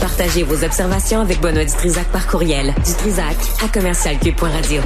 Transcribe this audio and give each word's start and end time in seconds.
Partagez 0.00 0.42
vos 0.42 0.64
observations 0.64 1.20
avec 1.20 1.40
Benoît 1.40 1.64
Dutrisac 1.64 2.06
par 2.08 2.26
courriel. 2.26 2.74
Dutrisac 2.84 3.36
à 3.64 3.68
commercialcube.radio. 3.68 4.82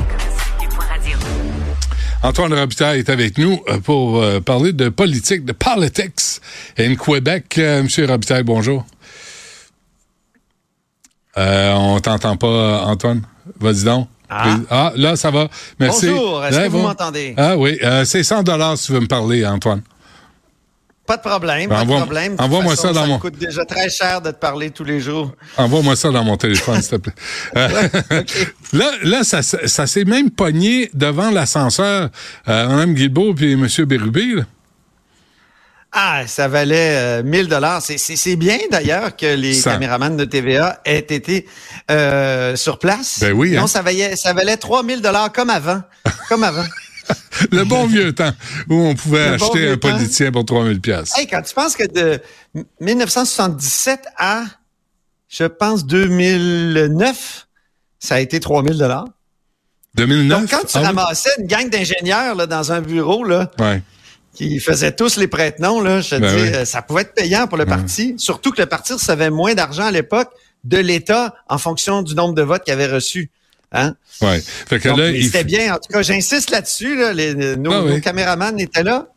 Antoine 2.22 2.52
Robitaille 2.52 2.98
est 2.98 3.10
avec 3.10 3.38
nous 3.38 3.60
euh, 3.68 3.78
pour 3.78 4.20
euh, 4.20 4.40
parler 4.40 4.72
de 4.72 4.88
politique, 4.88 5.44
de 5.44 5.52
politics 5.52 6.40
in 6.78 6.96
Québec. 6.96 7.56
Euh, 7.58 7.82
Monsieur 7.84 8.06
Robitaille, 8.06 8.42
bonjour. 8.42 8.84
Euh, 11.36 11.72
on 11.74 12.00
t'entend 12.00 12.36
pas, 12.36 12.82
Antoine? 12.84 13.22
Vas-y 13.60 13.84
donc. 13.84 14.08
Ah. 14.28 14.56
ah. 14.70 14.92
là, 14.96 15.16
ça 15.16 15.30
va. 15.30 15.48
Merci. 15.78 16.08
Bonjour, 16.08 16.44
est-ce 16.44 16.58
que 16.58 16.68
vous 16.68 16.78
m'entendez? 16.78 17.34
Ah 17.36 17.56
oui, 17.56 17.78
euh, 17.82 18.04
c'est 18.04 18.22
100 18.22 18.42
dollars 18.42 18.76
si 18.76 18.86
tu 18.86 18.92
veux 18.92 19.00
me 19.00 19.06
parler, 19.06 19.46
Antoine. 19.46 19.82
Pas 21.08 21.16
de 21.16 21.22
problème, 21.22 21.70
pas 21.70 21.86
de 21.86 21.90
problème. 21.90 22.36
Envoie-moi 22.38 22.76
ça 22.76 22.92
dans 22.92 23.00
ça 23.00 23.06
mon... 23.06 23.18
coûte 23.18 23.38
déjà 23.38 23.64
très 23.64 23.88
cher 23.88 24.20
de 24.20 24.30
te 24.30 24.36
parler 24.36 24.70
tous 24.70 24.84
les 24.84 25.00
jours. 25.00 25.32
Envoie-moi 25.56 25.96
ça 25.96 26.10
dans 26.10 26.22
mon 26.22 26.36
téléphone, 26.36 26.82
s'il 26.82 26.90
te 26.90 26.96
plaît. 26.96 27.14
Euh, 27.56 28.22
Là, 28.74 28.90
là 29.02 29.24
ça, 29.24 29.40
ça 29.42 29.86
s'est 29.86 30.04
même 30.04 30.30
pogné 30.30 30.90
devant 30.92 31.30
l'ascenseur, 31.30 32.10
euh, 32.48 32.68
Mme 32.68 32.92
Guilbeault 32.92 33.34
et 33.40 33.52
M. 33.52 33.66
Bérubé, 33.86 34.34
là. 34.34 34.42
Ah, 35.92 36.26
ça 36.26 36.48
valait 36.48 37.20
euh, 37.20 37.22
1000 37.22 37.48
dollars. 37.48 37.80
C'est 37.80 38.36
bien 38.36 38.58
d'ailleurs 38.70 39.16
que 39.16 39.34
les 39.34 39.54
Ça. 39.54 39.72
caméramans 39.72 40.14
de 40.16 40.24
TVA 40.26 40.80
aient 40.84 40.98
été 40.98 41.46
euh, 41.90 42.54
sur 42.56 42.78
place. 42.78 43.20
Ben 43.20 43.32
oui, 43.32 43.52
Non, 43.52 43.62
hein. 43.62 43.66
ça 43.66 43.80
valait, 43.80 44.14
ça 44.16 44.34
valait 44.34 44.58
3000 44.58 45.00
dollars 45.00 45.32
comme 45.32 45.48
avant, 45.48 45.80
comme 46.28 46.44
avant. 46.44 46.64
Le 47.52 47.64
bon 47.64 47.86
vieux 47.86 48.12
temps 48.14 48.32
où 48.68 48.74
on 48.74 48.94
pouvait 48.94 49.28
Le 49.28 49.34
acheter 49.34 49.68
un 49.70 49.76
temps. 49.76 49.88
politicien 49.90 50.32
pour 50.32 50.44
3000 50.44 50.80
pièces. 50.80 51.16
Hey, 51.18 51.26
quand 51.26 51.42
tu 51.42 51.54
penses 51.54 51.76
que 51.76 51.86
de 51.86 52.20
1977 52.80 54.06
à, 54.16 54.42
je 55.28 55.44
pense 55.44 55.86
2009, 55.86 57.46
ça 57.98 58.16
a 58.16 58.20
été 58.20 58.40
3000 58.40 58.76
dollars. 58.78 59.06
2009. 59.94 60.40
Donc 60.40 60.50
quand 60.50 60.66
tu 60.66 60.76
Ah 60.76 60.80
oui? 60.80 60.86
ramassais 60.86 61.30
une 61.38 61.46
gang 61.46 61.68
d'ingénieurs 61.70 62.34
là 62.34 62.46
dans 62.46 62.72
un 62.72 62.80
bureau 62.80 63.24
là, 63.24 63.50
Ouais. 63.58 63.82
qui 64.34 64.60
faisaient 64.60 64.92
tous 64.94 65.16
les 65.16 65.26
prête-noms, 65.28 65.80
là, 65.80 66.00
je 66.00 66.10
te 66.10 66.20
Ben 66.20 66.34
dis, 66.36 66.42
oui. 66.42 66.48
euh, 66.54 66.64
ça 66.64 66.82
pouvait 66.82 67.02
être 67.02 67.14
payant 67.14 67.46
pour 67.46 67.58
le 67.58 67.66
parti. 67.66 68.14
Surtout 68.18 68.52
que 68.52 68.60
le 68.60 68.66
parti 68.66 68.92
recevait 68.92 69.30
moins 69.30 69.54
d'argent 69.54 69.84
à 69.84 69.90
l'époque 69.90 70.30
de 70.64 70.78
l'État 70.78 71.34
en 71.48 71.58
fonction 71.58 72.02
du 72.02 72.14
nombre 72.14 72.34
de 72.34 72.42
votes 72.42 72.64
qu'il 72.64 72.72
avait 72.74 72.86
reçu. 72.86 73.30
Hein? 73.72 73.94
Ouais. 74.22 74.40
Fait 74.42 74.78
que 74.80 74.88
Donc, 74.88 74.98
là, 74.98 75.10
il 75.10 75.24
c'était 75.24 75.44
bien. 75.44 75.74
En 75.74 75.76
tout 75.78 75.92
cas, 75.92 76.02
j'insiste 76.02 76.50
là-dessus. 76.50 76.96
Là, 76.96 77.12
les- 77.12 77.34
nos, 77.34 77.72
Ah 77.72 77.82
oui. 77.84 77.92
nos 77.94 78.00
caméramans 78.00 78.58
étaient 78.58 78.82
là. 78.82 79.08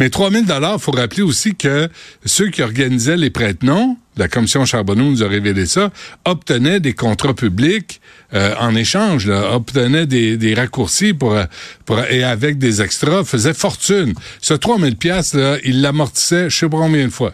Mais 0.00 0.10
3000 0.10 0.46
dollars, 0.46 0.80
faut 0.80 0.90
rappeler 0.90 1.22
aussi 1.22 1.54
que 1.54 1.88
ceux 2.24 2.48
qui 2.50 2.60
organisaient 2.62 3.16
les 3.16 3.30
prête-noms, 3.30 3.96
la 4.16 4.26
commission 4.26 4.64
Charbonneau 4.64 5.04
nous 5.04 5.22
a 5.22 5.28
révélé 5.28 5.64
ça, 5.64 5.90
obtenaient 6.24 6.80
des 6.80 6.92
contrats 6.92 7.34
publics 7.34 8.00
euh, 8.34 8.52
en 8.58 8.74
échange, 8.74 9.26
là, 9.28 9.54
obtenaient 9.54 10.06
des, 10.06 10.36
des 10.36 10.54
raccourcis 10.54 11.14
pour, 11.14 11.38
pour 11.84 12.00
et 12.00 12.24
avec 12.24 12.58
des 12.58 12.82
extras, 12.82 13.22
faisaient 13.22 13.54
fortune. 13.54 14.14
Ce 14.40 14.54
3000 14.54 14.96
pièces 14.96 15.34
là, 15.34 15.56
ils 15.64 15.80
l'amortissaient 15.82 16.50
je 16.50 16.56
sais 16.58 16.68
pas 16.68 16.78
combien 16.78 17.04
de 17.06 17.12
fois. 17.12 17.32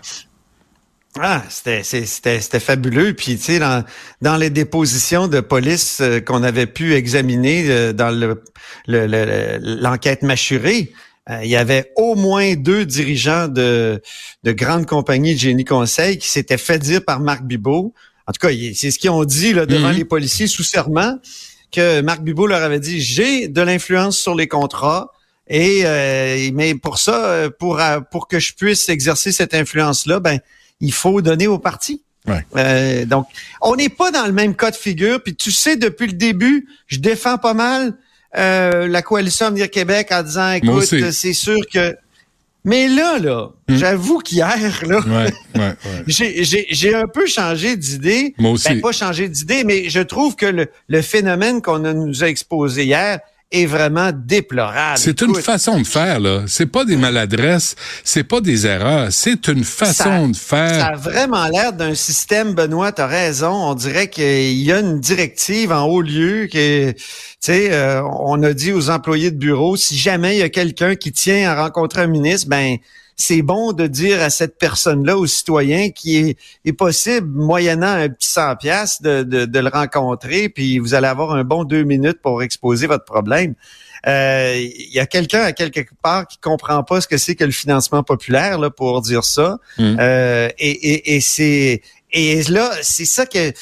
Ah, 1.18 1.42
c'était 1.48 1.82
c'était 1.82 2.40
c'était 2.40 2.60
fabuleux. 2.60 3.14
Puis 3.14 3.36
tu 3.36 3.42
sais, 3.44 3.58
dans 3.58 3.84
dans 4.20 4.36
les 4.36 4.50
dépositions 4.50 5.28
de 5.28 5.40
police 5.40 5.98
euh, 6.00 6.20
qu'on 6.20 6.42
avait 6.42 6.66
pu 6.66 6.94
examiner 6.94 7.64
euh, 7.70 7.92
dans 7.92 8.10
le 8.10 8.42
le- 8.86 9.06
le- 9.06 9.24
le- 9.24 9.80
l'enquête 9.80 10.22
mâchurée, 10.22 10.92
euh, 11.30 11.40
il 11.42 11.48
y 11.48 11.56
avait 11.56 11.90
au 11.96 12.16
moins 12.16 12.54
deux 12.54 12.84
dirigeants 12.84 13.48
de 13.48 14.02
de 14.44 14.52
grandes 14.52 14.84
compagnies 14.86 15.34
de 15.34 15.40
génie 15.40 15.64
conseil 15.64 16.18
qui 16.18 16.28
s'étaient 16.28 16.58
fait 16.58 16.78
dire 16.78 17.02
par 17.04 17.20
Marc 17.20 17.44
Bibot. 17.44 17.94
En 18.26 18.32
tout 18.32 18.46
cas, 18.46 18.52
c'est 18.74 18.90
ce 18.90 18.98
qu'ils 18.98 19.10
ont 19.10 19.24
dit 19.24 19.54
là, 19.54 19.64
devant 19.66 19.88
Mhm. 19.90 19.96
les 19.96 20.04
policiers 20.04 20.48
sous 20.48 20.64
serment 20.64 21.14
que 21.72 22.02
Marc 22.02 22.22
Bibot 22.22 22.46
leur 22.46 22.62
avait 22.62 22.80
dit 22.80 23.00
j'ai 23.00 23.48
de 23.48 23.60
l'influence 23.62 24.18
sur 24.18 24.34
les 24.34 24.48
contrats. 24.48 25.10
Et 25.48 25.82
euh, 25.84 26.50
mais 26.52 26.74
pour 26.74 26.98
ça, 26.98 27.24
euh, 27.26 27.50
pour 27.58 27.80
euh, 27.80 28.00
pour 28.10 28.28
que 28.28 28.38
je 28.38 28.52
puisse 28.52 28.88
exercer 28.90 29.32
cette 29.32 29.54
influence-là, 29.54 30.20
ben 30.20 30.40
il 30.80 30.92
faut 30.92 31.20
donner 31.22 31.46
au 31.46 31.58
parti. 31.58 32.02
Ouais. 32.26 32.44
Euh, 32.56 33.04
donc, 33.04 33.26
on 33.60 33.76
n'est 33.76 33.88
pas 33.88 34.10
dans 34.10 34.26
le 34.26 34.32
même 34.32 34.56
cas 34.56 34.70
de 34.70 34.76
figure. 34.76 35.22
Puis 35.22 35.34
tu 35.36 35.52
sais, 35.52 35.76
depuis 35.76 36.06
le 36.08 36.12
début, 36.14 36.66
je 36.88 36.98
défends 36.98 37.38
pas 37.38 37.54
mal 37.54 37.94
euh, 38.36 38.88
la 38.88 39.00
coalition 39.02 39.46
Avenir 39.46 39.70
Québec 39.70 40.08
en 40.10 40.22
disant, 40.22 40.52
écoute, 40.52 40.84
c'est 40.84 41.32
sûr 41.32 41.60
que. 41.72 41.96
Mais 42.64 42.88
là, 42.88 43.18
là, 43.20 43.50
Hmm. 43.68 43.76
j'avoue 43.76 44.18
qu'hier, 44.18 44.58
là, 44.86 44.98
Ouais, 45.00 45.32
ouais, 45.54 45.74
ouais. 45.84 46.04
j'ai- 46.70 46.94
un 46.96 47.06
peu 47.06 47.26
changé 47.26 47.76
d'idée. 47.76 48.34
Moi 48.38 48.50
aussi. 48.52 48.68
Ben, 48.68 48.80
pas 48.80 48.90
changé 48.92 49.28
d'idée, 49.28 49.62
mais 49.62 49.88
je 49.88 50.00
trouve 50.00 50.34
que 50.34 50.46
le, 50.46 50.66
le 50.88 51.02
phénomène 51.02 51.62
qu'on 51.62 51.78
nous 51.78 52.24
a 52.24 52.26
exposé 52.28 52.84
hier 52.84 53.20
est 53.52 53.66
vraiment 53.66 54.10
déplorable. 54.12 54.98
C'est 54.98 55.20
une 55.22 55.34
façon 55.36 55.78
de 55.78 55.86
faire, 55.86 56.18
là. 56.18 56.42
C'est 56.48 56.66
pas 56.66 56.84
des 56.84 56.96
maladresses, 56.96 57.76
c'est 58.02 58.24
pas 58.24 58.40
des 58.40 58.66
erreurs, 58.66 59.08
c'est 59.12 59.46
une 59.48 59.62
façon 59.62 60.28
de 60.28 60.36
faire. 60.36 60.80
Ça 60.80 60.86
a 60.86 60.96
vraiment 60.96 61.46
l'air 61.46 61.72
d'un 61.72 61.94
système, 61.94 62.54
Benoît, 62.54 62.90
t'as 62.90 63.06
raison. 63.06 63.52
On 63.52 63.74
dirait 63.74 64.10
qu'il 64.10 64.62
y 64.62 64.72
a 64.72 64.80
une 64.80 64.98
directive 64.98 65.70
en 65.70 65.84
haut 65.84 66.02
lieu 66.02 66.48
que, 66.52 66.90
tu 66.90 66.96
sais, 67.40 67.72
euh, 67.72 68.02
on 68.02 68.42
a 68.42 68.52
dit 68.52 68.72
aux 68.72 68.90
employés 68.90 69.30
de 69.30 69.38
bureau, 69.38 69.76
si 69.76 69.96
jamais 69.96 70.36
il 70.36 70.40
y 70.40 70.42
a 70.42 70.48
quelqu'un 70.48 70.96
qui 70.96 71.12
tient 71.12 71.48
à 71.48 71.62
rencontrer 71.62 72.02
un 72.02 72.08
ministre, 72.08 72.48
ben, 72.48 72.78
c'est 73.16 73.42
bon 73.42 73.72
de 73.72 73.86
dire 73.86 74.22
à 74.22 74.28
cette 74.28 74.58
personne-là, 74.58 75.16
au 75.16 75.26
citoyen, 75.26 75.90
qui 75.90 76.16
est, 76.16 76.38
est 76.66 76.74
possible, 76.74 77.26
moyennant 77.26 77.86
un 77.86 78.10
petit 78.10 78.28
100 78.28 78.56
pièces 78.56 79.02
de, 79.02 79.22
de, 79.22 79.46
de 79.46 79.58
le 79.58 79.68
rencontrer, 79.68 80.50
puis 80.50 80.78
vous 80.78 80.94
allez 80.94 81.06
avoir 81.06 81.32
un 81.32 81.42
bon 81.42 81.64
deux 81.64 81.82
minutes 81.82 82.20
pour 82.20 82.42
exposer 82.42 82.86
votre 82.86 83.04
problème. 83.04 83.54
Euh, 84.06 84.54
Il 84.56 84.92
y 84.92 85.00
a 85.00 85.06
quelqu'un 85.06 85.40
à 85.40 85.52
quelque 85.52 85.80
part 86.02 86.28
qui 86.28 86.38
comprend 86.38 86.82
pas 86.84 87.00
ce 87.00 87.08
que 87.08 87.16
c'est 87.16 87.34
que 87.34 87.44
le 87.44 87.50
financement 87.50 88.02
populaire 88.02 88.58
là, 88.58 88.70
pour 88.70 89.00
dire 89.00 89.24
ça. 89.24 89.58
Mm. 89.78 89.96
Euh, 89.98 90.48
et 90.58 90.70
et, 90.70 91.16
et 91.16 91.20
c'est 91.20 91.80
et 92.12 92.42
là, 92.44 92.70
c'est 92.82 93.04
ça 93.04 93.26
que 93.26 93.52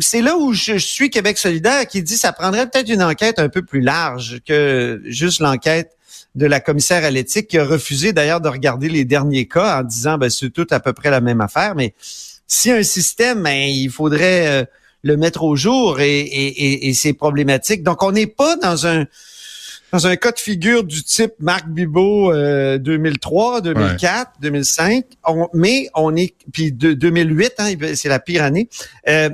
c'est 0.00 0.22
là 0.22 0.36
où 0.36 0.52
je 0.52 0.76
suis 0.76 1.10
Québec 1.10 1.38
solidaire 1.38 1.86
qui 1.86 2.02
dit 2.02 2.16
ça 2.16 2.32
prendrait 2.32 2.68
peut-être 2.68 2.88
une 2.88 3.02
enquête 3.02 3.38
un 3.38 3.48
peu 3.48 3.62
plus 3.62 3.80
large 3.80 4.40
que 4.46 5.00
juste 5.06 5.40
l'enquête 5.40 5.97
de 6.38 6.46
la 6.46 6.60
commissaire 6.60 7.04
à 7.04 7.10
l'éthique 7.10 7.48
qui 7.48 7.58
a 7.58 7.64
refusé 7.64 8.12
d'ailleurs 8.12 8.40
de 8.40 8.48
regarder 8.48 8.88
les 8.88 9.04
derniers 9.04 9.46
cas 9.46 9.80
en 9.80 9.82
disant 9.82 10.18
ben 10.18 10.30
c'est 10.30 10.50
tout 10.50 10.66
à 10.70 10.80
peu 10.80 10.92
près 10.92 11.10
la 11.10 11.20
même 11.20 11.40
affaire. 11.40 11.74
Mais 11.74 11.94
si 12.46 12.70
un 12.70 12.82
système 12.82 13.42
ben, 13.42 13.68
il 13.68 13.90
faudrait 13.90 14.46
euh, 14.46 14.64
le 15.02 15.16
mettre 15.16 15.42
au 15.42 15.56
jour 15.56 16.00
et, 16.00 16.20
et, 16.20 16.46
et, 16.46 16.88
et 16.88 16.94
c'est 16.94 17.12
problématique. 17.12 17.82
Donc 17.82 18.02
on 18.02 18.12
n'est 18.12 18.28
pas 18.28 18.56
dans 18.56 18.86
un 18.86 19.04
dans 19.92 20.06
un 20.06 20.16
cas 20.16 20.32
de 20.32 20.38
figure 20.38 20.84
du 20.84 21.02
type 21.02 21.32
Marc 21.40 21.66
Bibot 21.66 22.32
euh, 22.32 22.78
2003, 22.78 23.62
2004, 23.62 24.32
2005, 24.40 25.04
on, 25.26 25.48
mais 25.54 25.88
on 25.94 26.14
est 26.14 26.34
puis 26.52 26.72
de, 26.72 26.92
2008, 26.92 27.52
hein, 27.58 27.72
c'est 27.94 28.08
la 28.08 28.20
pire 28.20 28.44
année. 28.44 28.68
Euh, 29.08 29.30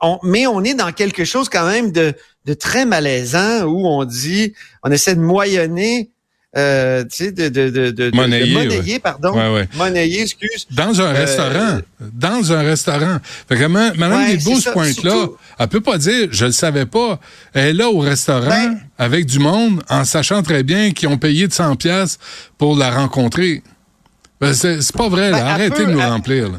on, 0.00 0.18
mais 0.22 0.46
on 0.46 0.62
est 0.62 0.74
dans 0.74 0.92
quelque 0.92 1.24
chose 1.24 1.48
quand 1.48 1.66
même 1.66 1.90
de, 1.90 2.12
de 2.44 2.54
très 2.54 2.84
malaisant 2.84 3.62
où 3.62 3.86
on 3.86 4.04
dit, 4.04 4.52
on 4.82 4.90
essaie 4.90 5.14
de 5.14 5.20
moyenner, 5.20 6.10
euh, 6.56 7.02
tu 7.04 7.24
sais, 7.24 7.32
de, 7.32 7.48
de, 7.48 7.70
de, 7.70 7.90
de, 7.90 8.10
Monnayer, 8.14 8.46
de 8.46 8.52
monnayer, 8.54 8.98
pardon, 9.00 9.32
Ouais, 9.34 9.52
ouais. 9.54 9.68
monnayer, 9.76 10.22
excuse. 10.22 10.66
Dans 10.70 11.00
un 11.00 11.06
Euh, 11.06 11.12
restaurant. 11.12 11.78
Dans 12.00 12.52
un 12.52 12.62
restaurant. 12.62 13.18
Fait 13.48 13.56
que 13.56 13.64
Mme 13.66 14.26
Guilbeault 14.26 14.50
c'est 14.54 14.56
se 14.56 14.60
ça, 14.62 14.72
pointe 14.72 15.02
là. 15.02 15.10
surtout- 15.10 15.36
Elle 15.58 15.68
peut 15.68 15.80
pas 15.80 15.98
dire, 15.98 16.28
je 16.30 16.44
le 16.46 16.52
savais 16.52 16.86
pas. 16.86 17.18
Elle 17.52 17.66
est 17.68 17.72
là 17.72 17.88
au 17.90 17.98
restaurant 17.98 18.48
Ben- 18.48 18.78
avec 18.98 19.26
du 19.26 19.38
monde 19.38 19.82
en 19.88 20.04
sachant 20.04 20.42
très 20.42 20.62
bien 20.62 20.92
qu'ils 20.92 21.08
ont 21.08 21.18
payé 21.18 21.48
de 21.48 21.52
100 21.52 21.76
pièces 21.76 22.18
pour 22.58 22.76
la 22.76 22.90
rencontrer. 22.90 23.62
Ben, 24.40 24.52
c'est 24.52 24.82
c'est 24.82 24.94
pas 24.96 25.08
vrai, 25.08 25.30
là. 25.30 25.38
Ben, 25.38 25.46
Arrêtez 25.46 25.86
de 25.86 25.90
nous 25.92 26.00
remplir, 26.00 26.50
là. 26.50 26.58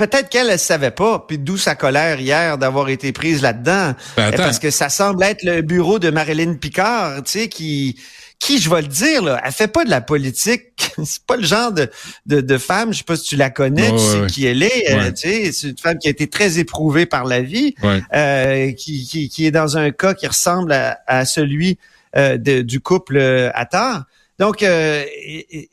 Peut-être 0.00 0.30
qu'elle 0.30 0.48
ne 0.50 0.56
savait 0.56 0.90
pas, 0.90 1.26
puis 1.28 1.36
d'où 1.36 1.58
sa 1.58 1.74
colère 1.74 2.18
hier 2.20 2.56
d'avoir 2.56 2.88
été 2.88 3.12
prise 3.12 3.42
là-dedans. 3.42 3.92
Ben, 4.16 4.28
attends. 4.28 4.44
Parce 4.44 4.58
que 4.58 4.70
ça 4.70 4.88
semble 4.88 5.22
être 5.24 5.42
le 5.42 5.60
bureau 5.60 5.98
de 5.98 6.08
Marilyn 6.08 6.54
Picard, 6.54 7.22
tu 7.22 7.32
sais, 7.32 7.48
qui, 7.48 8.00
qui, 8.38 8.58
je 8.58 8.70
vais 8.70 8.80
le 8.80 8.88
dire, 8.88 9.22
là, 9.22 9.38
elle 9.44 9.52
fait 9.52 9.68
pas 9.68 9.84
de 9.84 9.90
la 9.90 10.00
politique. 10.00 10.62
c'est 11.04 11.22
pas 11.26 11.36
le 11.36 11.44
genre 11.44 11.70
de, 11.72 11.90
de, 12.24 12.40
de 12.40 12.56
femme, 12.56 12.94
je 12.94 12.98
sais 12.98 13.04
pas 13.04 13.16
si 13.16 13.24
tu 13.24 13.36
la 13.36 13.50
connais, 13.50 13.90
tu 13.92 13.98
sais 13.98 14.20
ouais. 14.22 14.26
qui 14.28 14.46
elle 14.46 14.62
est. 14.62 14.90
euh, 14.90 15.10
tu 15.12 15.28
sais, 15.28 15.52
c'est 15.52 15.68
une 15.68 15.76
femme 15.78 15.98
qui 15.98 16.08
a 16.08 16.10
été 16.10 16.28
très 16.28 16.58
éprouvée 16.58 17.04
par 17.04 17.26
la 17.26 17.42
vie, 17.42 17.74
Ouais. 17.82 18.00
euh, 18.14 18.72
qui, 18.72 19.06
qui, 19.06 19.28
qui 19.28 19.44
est 19.44 19.50
dans 19.50 19.76
un 19.76 19.90
cas 19.90 20.14
qui 20.14 20.26
ressemble 20.26 20.72
à, 20.72 20.98
à 21.06 21.26
celui 21.26 21.78
euh, 22.16 22.38
de- 22.38 22.62
du 22.62 22.80
couple 22.80 23.18
euh, 23.18 23.50
Attard. 23.54 24.04
Donc, 24.38 24.62
euh, 24.62 25.04
et- 25.26 25.58
et- 25.58 25.70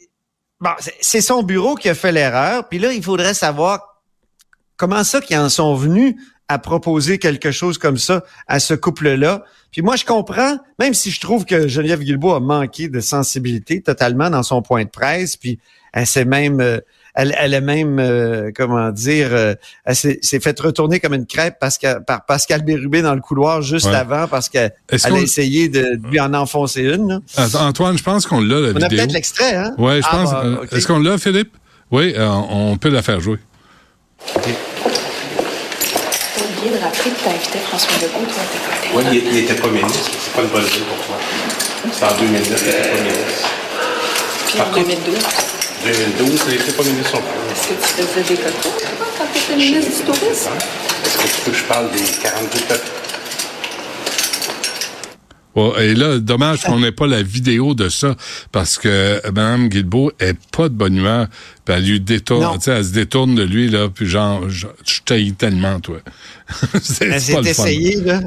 bon, 0.60 0.72
c'est 1.00 1.22
son 1.22 1.44
bureau 1.44 1.76
qui 1.76 1.88
a 1.88 1.96
fait 1.96 2.12
l'erreur. 2.12 2.68
Puis 2.68 2.80
là, 2.80 2.92
il 2.92 3.02
faudrait 3.02 3.34
savoir 3.34 3.87
comment 4.78 5.04
ça 5.04 5.20
qu'ils 5.22 5.38
en 5.38 5.50
sont 5.50 5.76
venus 5.76 6.16
à 6.48 6.60
proposer 6.60 7.18
quelque 7.18 7.52
chose 7.52 7.78
comme 7.78 7.98
ça 7.98 8.24
à 8.48 8.60
ce 8.60 8.74
couple-là? 8.74 9.44
Puis 9.72 9.82
moi, 9.82 9.96
je 9.96 10.06
comprends, 10.06 10.58
même 10.80 10.94
si 10.94 11.12
je 11.12 11.20
trouve 11.20 11.46
que 11.46 11.68
Geneviève 11.68 12.00
Guilbeault 12.00 12.34
a 12.34 12.40
manqué 12.40 12.88
de 12.88 13.00
sensibilité 13.00 13.82
totalement 13.82 14.30
dans 14.30 14.44
son 14.44 14.62
point 14.62 14.86
de 14.86 14.90
presse, 14.90 15.36
puis 15.36 15.60
elle 15.94 16.08
s'est 16.08 16.26
même, 16.26 16.62
euh, 16.62 16.80
elle, 17.16 17.36
elle 17.38 17.54
a 17.54 17.62
même, 17.62 18.00
euh, 18.00 18.52
comment 18.56 18.92
dire, 18.92 19.30
euh, 19.32 19.56
elle 19.86 19.96
s'est 19.96 20.40
fait 20.40 20.60
retourner 20.60 21.00
comme 21.00 21.14
une 21.14 21.26
crêpe 21.26 21.58
parce 21.60 21.78
que, 21.78 22.00
par 22.00 22.26
Pascal 22.26 22.64
Bérubé 22.64 23.02
dans 23.02 23.16
le 23.16 23.22
couloir 23.22 23.62
juste 23.62 23.88
avant 23.88 24.28
parce 24.28 24.48
qu'elle 24.48 24.72
a 24.92 25.20
essayé 25.20 25.70
de, 25.70 26.00
lui 26.10 26.20
en 26.20 26.34
enfoncer 26.34 26.84
une. 26.84 27.22
Antoine, 27.56 27.98
je 27.98 28.04
pense 28.04 28.26
qu'on 28.26 28.42
l'a, 28.42 28.60
la 28.60 28.68
vidéo. 28.68 28.82
On 28.82 28.86
a 28.86 28.90
peut-être 28.90 29.14
l'extrait, 29.14 29.56
hein? 29.56 29.74
Oui, 29.78 30.02
je 30.02 30.08
ah, 30.10 30.16
pense. 30.16 30.32
Bah, 30.32 30.62
est-ce 30.72 30.88
qu'on 30.88 31.00
l'a, 31.00 31.18
Philippe? 31.18 31.56
Oui, 31.92 32.14
on 32.18 32.78
peut 32.78 32.90
la 32.90 33.02
faire 33.02 33.20
jouer. 33.20 33.38
Okay. 34.26 34.56
oublié 36.44 36.78
de 36.78 36.84
rappeler 36.84 37.12
que 37.12 37.20
tu 37.22 37.28
as 37.28 37.32
invité 37.32 37.60
François 37.60 37.94
Legault, 38.02 38.26
toi, 38.32 38.42
à 38.42 38.96
Oui, 38.96 39.04
il, 39.12 39.34
il 39.34 39.38
était 39.44 39.56
pas 39.56 39.68
ministre. 39.68 40.12
C'est 40.24 40.34
pas 40.34 40.42
une 40.42 40.48
bonne 40.50 40.66
idée 40.66 40.86
pour 40.90 40.98
toi. 41.06 41.16
C'est 41.92 42.06
en 42.06 42.18
2009, 42.18 42.62
il 42.62 42.68
n'était 42.68 42.90
pas 42.90 43.02
ministre. 43.02 43.50
Puis 44.48 44.62
en 44.62 44.72
2012? 44.72 45.16
2012, 45.86 46.42
il 46.48 46.52
n'était 46.58 46.72
pas 46.72 46.84
ministre 46.84 47.16
non 47.16 47.22
plus. 47.22 47.52
Est-ce 47.52 47.68
que 47.68 48.02
tu 48.02 48.08
faisais 48.08 48.36
des 48.36 48.42
coteaux 48.42 48.74
quand 49.18 49.26
tu 49.34 49.40
étais 49.40 49.56
ministre 49.56 49.92
du 49.96 50.20
Tourisme? 50.20 50.52
Est-ce 51.06 51.18
que 51.18 51.24
tu 51.24 51.42
veux 51.46 51.52
que 51.52 51.58
je 51.58 51.64
parle 51.66 51.92
des 51.92 52.04
42 52.04 52.60
et 55.80 55.96
là, 55.96 56.20
dommage 56.20 56.62
qu'on 56.62 56.80
n'ait 56.80 56.92
pas 56.92 57.08
la 57.08 57.24
vidéo 57.24 57.74
de 57.74 57.90
ça, 57.90 58.16
parce 58.52 58.78
que 58.78 59.22
Mme 59.26 59.70
Guilbeault 59.70 60.12
est 60.20 60.38
pas 60.52 60.70
de 60.70 60.74
bonne 60.74 60.98
humeur. 60.98 61.28
Puis 61.66 61.76
elle 61.76 61.84
lui 61.84 62.00
détourne, 62.00 62.60
elle 62.68 62.86
se 62.86 62.94
détourne 62.94 63.36
de 63.36 63.44
lui, 63.44 63.70
là, 63.70 63.90
puis 63.90 64.08
genre, 64.08 64.50
je, 64.50 64.68
je 64.86 65.02
tellement, 65.32 65.80
toi. 65.80 65.98
c'est 66.82 67.10
essayé, 67.46 67.96
là. 68.02 68.22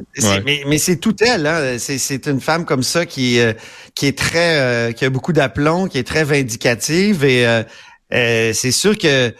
Mais, 0.44 0.62
mais 0.66 0.78
c'est 0.78 0.96
tout 0.96 1.16
elle, 1.20 1.46
hein. 1.46 1.76
C'est 1.78 2.26
une 2.26 2.40
femme 2.40 2.64
comme 2.64 2.82
ça 2.82 3.06
qui, 3.06 3.40
euh, 3.40 3.52
qui 3.94 4.06
est 4.06 4.18
très, 4.18 4.58
euh, 4.58 4.92
qui 4.92 5.04
a 5.04 5.10
beaucoup 5.10 5.32
d'aplomb, 5.32 5.86
qui 5.86 5.98
est 5.98 6.06
très 6.06 6.24
vindicative, 6.24 7.24
et 7.24 7.46
euh, 7.46 8.52
c'est 8.52 8.72
sûr 8.72 8.98
que 8.98 9.32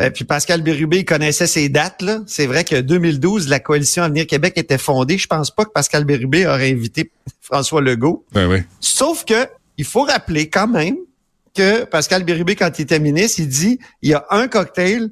euh, 0.00 0.10
puis 0.10 0.24
Pascal 0.24 0.62
Bérubé 0.62 1.04
connaissait 1.04 1.46
ces 1.46 1.68
dates. 1.68 2.02
là. 2.02 2.20
C'est 2.26 2.46
vrai 2.46 2.64
que 2.64 2.80
2012, 2.80 3.48
la 3.48 3.60
coalition 3.60 4.02
Avenir 4.02 4.26
Québec 4.26 4.54
était 4.56 4.78
fondée. 4.78 5.18
Je 5.18 5.26
pense 5.26 5.50
pas 5.50 5.64
que 5.64 5.70
Pascal 5.70 6.04
Bérubé 6.04 6.46
aurait 6.46 6.70
invité 6.70 7.10
François 7.40 7.80
Legault. 7.80 8.24
Ben 8.32 8.48
oui. 8.48 8.58
Sauf 8.80 9.24
que 9.24 9.48
il 9.76 9.84
faut 9.84 10.02
rappeler 10.02 10.48
quand 10.48 10.68
même 10.68 10.96
que 11.54 11.84
Pascal 11.84 12.24
Bérubé, 12.24 12.56
quand 12.56 12.78
il 12.78 12.82
était 12.82 12.98
ministre, 12.98 13.40
il 13.40 13.48
dit 13.48 13.78
il 14.02 14.10
y 14.10 14.14
a 14.14 14.26
un 14.30 14.48
cocktail 14.48 15.10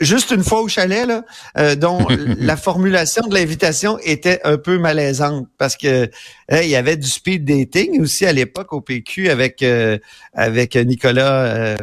juste 0.00 0.30
une 0.30 0.42
fois 0.42 0.62
au 0.62 0.68
chalet, 0.68 1.06
là, 1.06 1.24
euh, 1.58 1.74
dont 1.74 2.06
la 2.38 2.56
formulation 2.56 3.26
de 3.26 3.34
l'invitation 3.34 3.98
était 4.02 4.40
un 4.44 4.58
peu 4.58 4.78
malaisante 4.78 5.46
parce 5.58 5.76
que 5.76 6.10
hein, 6.50 6.60
il 6.62 6.68
y 6.68 6.76
avait 6.76 6.96
du 6.96 7.08
speed 7.08 7.44
dating 7.44 8.00
aussi 8.00 8.26
à 8.26 8.32
l'époque 8.32 8.72
au 8.72 8.80
PQ 8.80 9.30
avec 9.30 9.62
euh, 9.62 9.98
avec 10.32 10.76
Nicolas 10.76 11.44
euh, 11.44 11.76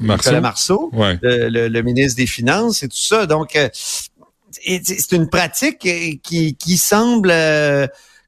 Marceau, 0.00 0.30
Nicolas 0.30 0.40
Marceau 0.40 0.90
le, 0.92 1.68
le, 1.68 1.82
ministre 1.82 2.16
des 2.16 2.26
Finances 2.26 2.82
et 2.82 2.88
tout 2.88 2.96
ça. 2.96 3.26
Donc 3.26 3.58
c'est 4.50 5.12
une 5.12 5.28
pratique 5.28 5.78
qui, 5.78 6.54
qui 6.56 6.76
semble 6.76 7.32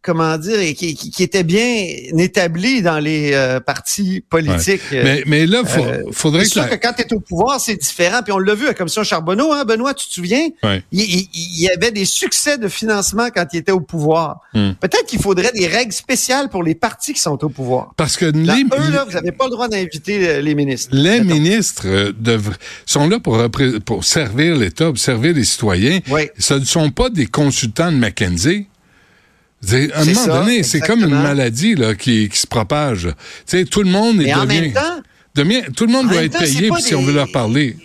comment 0.02 0.38
dire, 0.38 0.75
qui, 0.75 0.94
qui, 0.94 1.23
était 1.23 1.43
bien 1.43 1.85
établi 2.17 2.81
dans 2.81 2.99
les 2.99 3.32
euh, 3.35 3.61
partis 3.61 4.25
politiques. 4.29 4.81
Mais, 4.93 5.23
mais 5.26 5.47
là, 5.47 5.62
faut, 5.64 5.85
euh, 5.85 6.05
faudrait 6.11 6.44
que... 6.44 6.50
sûr 6.50 6.69
que 6.69 6.76
quand 6.76 6.94
tu 6.94 7.02
es 7.02 7.12
au 7.12 7.20
pouvoir, 7.20 7.61
c'est 7.61 7.76
différent. 7.76 8.23
Puis 8.23 8.32
on 8.32 8.38
l'a 8.38 8.55
vu 8.55 8.64
à 8.64 8.69
la 8.69 8.75
Commission 8.75 9.05
Charbonneau, 9.05 9.52
hein, 9.52 9.64
Benoît, 9.64 9.93
tu 9.93 10.08
te 10.08 10.14
souviens? 10.14 10.49
Il, 10.91 11.00
il, 11.00 11.61
y 11.61 11.69
avait 11.69 11.91
des 11.91 12.06
succès 12.06 12.56
de 12.56 12.69
financement 12.69 13.29
quand 13.35 13.44
il 13.52 13.58
était 13.58 13.73
au 13.73 13.81
pouvoir. 13.81 14.41
Hmm. 14.55 14.73
Peut-être 14.81 15.06
qu'il 15.06 15.20
faudrait 15.20 15.52
des 15.52 15.67
règles 15.67 15.93
spéciales 15.93 16.49
pour 16.49 16.62
les 16.62 16.75
partis 16.75 17.12
qui 17.12 17.20
sont 17.20 17.43
au 17.44 17.50
pouvoir. 17.50 17.93
Parce 17.97 18.17
que 18.17 18.25
les... 18.25 18.62
eux, 18.62 18.91
là, 18.91 19.05
vous 19.05 19.12
n'avez 19.12 19.32
pas 19.32 19.44
le 19.44 19.50
droit 19.50 19.69
d'inviter 19.69 20.29
euh, 20.29 20.41
les 20.41 20.55
ministres. 20.55 20.88
Les 20.93 21.20
ministres 21.20 22.12
devraient, 22.19 22.56
sont 22.87 23.06
là 23.06 23.20
pour, 23.20 23.38
pour 23.85 24.05
servir 24.05 24.56
l'État, 24.56 24.87
pour 24.87 24.99
servir 24.99 25.35
les 25.35 25.44
citoyens. 25.44 26.00
Ce 26.38 26.55
ne 26.55 26.64
sont 26.64 26.91
pas 26.91 27.11
des 27.11 27.26
consultants 27.26 27.93
de 27.93 27.97
McKenzie. 27.97 28.67
À 29.69 30.01
un 30.01 30.05
moment 30.05 30.27
donné, 30.27 30.62
c'est 30.62 30.81
comme 30.81 31.01
une 31.01 31.21
maladie 31.23 31.75
là, 31.75 31.95
qui, 31.95 32.29
qui 32.29 32.39
se 32.39 32.47
propage. 32.47 33.09
sais, 33.45 33.65
tout 33.65 33.83
le 33.83 33.91
monde 33.91 34.21
est 34.21 34.33
devient, 34.33 34.73
devient, 35.35 35.62
tout 35.77 35.87
le 35.87 35.93
monde 35.93 36.09
doit 36.09 36.25
être 36.25 36.39
payé 36.39 36.71
si 36.81 36.95
on 36.95 37.03
veut 37.03 37.12
leur 37.12 37.31
parler. 37.31 37.77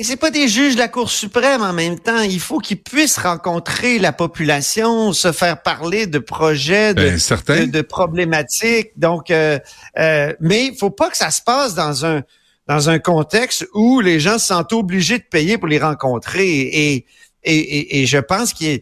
Et 0.00 0.02
c'est 0.04 0.16
pas 0.16 0.30
des 0.30 0.48
juges 0.48 0.76
de 0.76 0.78
la 0.78 0.88
Cour 0.88 1.10
suprême 1.10 1.60
en 1.60 1.74
même 1.74 1.98
temps. 1.98 2.22
Il 2.22 2.40
faut 2.40 2.58
qu'ils 2.58 2.80
puissent 2.80 3.18
rencontrer 3.18 3.98
la 3.98 4.12
population, 4.12 5.12
se 5.12 5.30
faire 5.30 5.62
parler 5.62 6.06
de 6.06 6.18
projets, 6.18 6.94
de, 6.94 7.16
ben, 7.46 7.70
de, 7.70 7.82
problématiques. 7.82 8.92
Donc, 8.96 9.30
euh, 9.30 9.58
euh, 9.98 10.32
mais 10.40 10.68
il 10.68 10.76
faut 10.76 10.90
pas 10.90 11.10
que 11.10 11.18
ça 11.18 11.30
se 11.30 11.42
passe 11.42 11.74
dans 11.74 12.06
un 12.06 12.22
dans 12.66 12.88
un 12.88 12.98
contexte 12.98 13.66
où 13.74 14.00
les 14.00 14.20
gens 14.20 14.38
se 14.38 14.46
sentent 14.46 14.72
obligés 14.72 15.18
de 15.18 15.24
payer 15.24 15.58
pour 15.58 15.68
les 15.68 15.78
rencontrer. 15.78 16.48
Et, 16.48 17.06
et, 17.44 17.58
et, 17.58 18.00
et 18.00 18.06
je 18.06 18.18
pense 18.18 18.54
qu'il 18.54 18.80